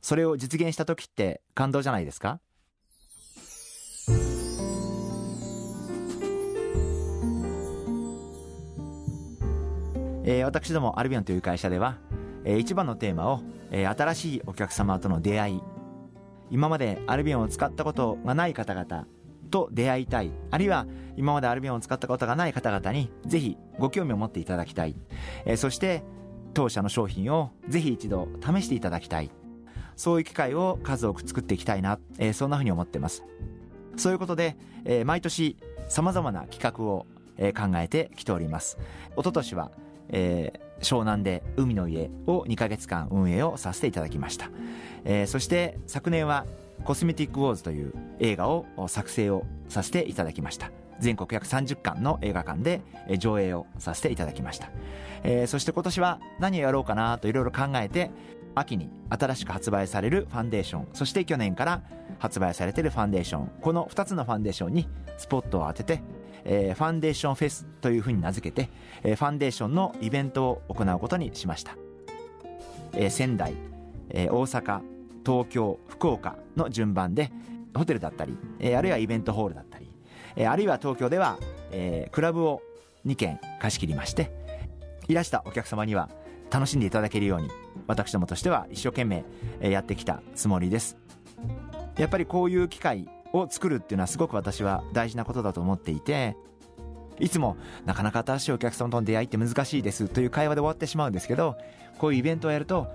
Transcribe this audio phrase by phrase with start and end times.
[0.00, 2.40] それを実現した時って感動じゃないですか？
[10.22, 11.96] えー、私どもアルビオンという会社では、
[12.44, 13.40] えー、一番のテーマを、
[13.70, 15.62] えー、新しいお客様との出会い
[16.50, 19.06] 今までアルビオンを使ったことがない方々
[19.50, 24.94] と出会いたいあるいは今までアルビオンを使ったことがない方々にぜひご興味を持っていただきたい、
[25.46, 26.04] えー、そして
[26.54, 29.32] 当社の商品をぜひ一度試していただきたい。
[30.00, 33.22] そういう機会を数多く作っていきたいな、えー、そんなふうに思ってます。
[33.96, 35.58] そういうことで、えー、毎年
[35.90, 37.04] 様々な企画を、
[37.36, 38.78] えー、考えてきております。
[39.12, 39.70] 一昨年は、
[40.08, 44.50] えー、湘南で海の家を2ヶ月間運営をさせていただきました、
[45.04, 46.46] えー、そして昨年は
[46.84, 50.70] コスメティックウォーズという映画を作成をさせていただきました。
[51.00, 52.82] 全国約30館の映画館で
[53.18, 54.70] 上映をさせていただきました、
[55.24, 58.10] えー、そして今年は何をやろうかなといろいろ考えて
[58.54, 61.82] 秋に新しく発売されるファンデーションそして去年から
[62.18, 63.50] 発売されてるファンデーション。
[63.60, 66.02] この2つのファンデーションにスポットを当てて、
[66.44, 68.70] えー、ファンデーションフェスというふうに名付けて、
[69.02, 71.76] えー、ファンデーションのイベントを行うことにしました、
[72.92, 73.54] えー、仙台、
[74.10, 74.80] えー、大阪
[75.24, 77.30] 東京福岡の順番で
[77.74, 79.88] ホテルだったり、えー、あるいはイベントホールだったり、
[80.36, 81.38] えー、あるいは東京では、
[81.70, 82.62] えー、クラブを
[83.06, 84.30] 2軒貸し切りまして
[85.08, 86.08] いらしたお客様には
[86.50, 87.50] 楽しんでいただけるように
[87.90, 89.24] 私どもとしては一生懸命
[89.60, 90.96] やってきたつもりです。
[91.98, 96.36] やっぱりこういう機会を作るっていうのはすごく私は大事なことだと思っていて
[97.18, 101.56] いつもなかなか新しいお客様との出会いって難しいですという会話で終わってしまうんですけど
[101.98, 102.88] こういうイベントをやると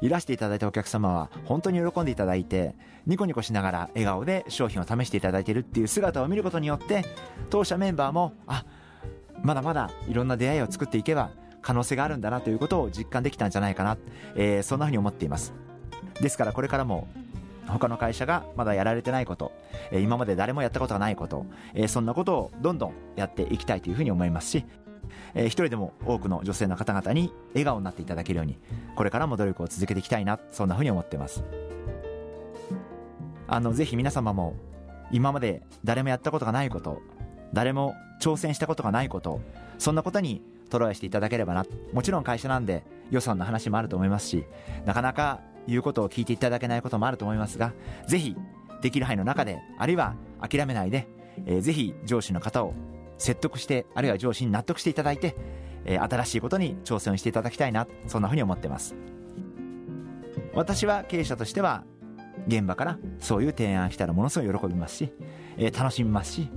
[0.00, 2.74] いらしていただいたお客様は本当に喜んでいただいて
[3.06, 7.04] ニコニコしながら笑顔で商品を試していただいているっていう姿を見ることによって
[7.48, 8.64] 当社メンバーもあ
[9.42, 11.30] まだまだいろんな出会いを作っていけば
[11.62, 13.98] 可能性があるんだなということを実感できたんじゃないかな、
[14.34, 15.52] えー、そんなふうに思っています。
[16.20, 17.08] ですからこれからも
[17.66, 19.52] 他の会社がまだやられてないこと、
[19.90, 24.64] えー、今まで誰もやったことがないこと、えー、そんなことをどんどんやっていきたいというふうに思いますし、
[25.34, 28.58] えー、一人でも多くの女性の方々に笑顔になっていただけるように
[28.96, 31.44] これからも努力を続けていきたいなそんなふうに思っています。
[33.52, 34.54] あのぜひ皆様も
[35.10, 37.02] 今まで誰もやったことがないこと
[37.52, 39.40] 誰も挑戦したことがないこと
[39.78, 44.44] そんなことにトライしていただければなもちろん会社なんで予算の話もあると思いますし
[44.84, 47.72] なかなか言うことを聞いていただけないこともあると思いますが
[48.06, 48.36] ぜひ
[48.80, 51.06] できる範囲の中であるいは諦めないで、
[51.46, 52.74] えー、ぜひ上司の方を
[53.18, 55.36] 説得してあるいは上司に納得していただいて、
[55.84, 58.94] えー、新しいことに挑戦をしていただきたいなそんなふうに思ってます。
[60.54, 61.84] 私は経営者としては
[62.48, 65.12] 現場からそういう提案したらものすごい喜びますし、
[65.56, 66.50] えー、楽しみますし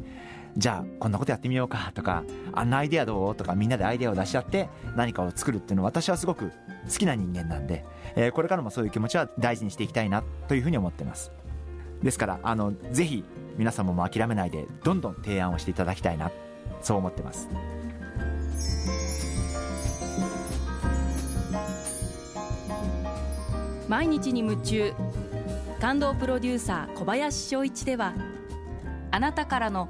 [0.56, 6.52] じゃあこんなことやってみようかとかあんなアイデアどうとかみんなでアイデアを出し合って何かを作るっていうのは私はすごく
[6.90, 11.31] 好きな人間なんで、えー、これからもそういう気持ちは大事にしていきたいなというふうに思ってます。
[12.03, 13.24] ですからあのぜひ
[13.58, 16.31] 皆様も諦めないでどんどん提案をしていただきたいな
[16.81, 17.50] そう思ってます。
[23.88, 24.94] 毎日に夢中
[25.80, 28.14] 感動プロデューサー小林翔一では
[29.12, 29.90] あなたからの